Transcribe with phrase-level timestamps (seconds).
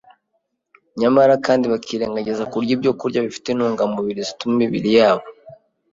[0.99, 5.25] nyamara kandi bakirengagiza kurya ibyokurya bifite intungamubiri zituma imibiri yabo